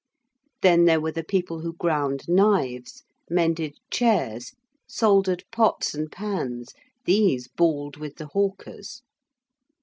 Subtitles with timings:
[0.63, 4.53] Then there were the people who ground knives, mended chairs,
[4.87, 6.73] soldered pots and pans:
[7.05, 9.03] these bawled with the hawkers.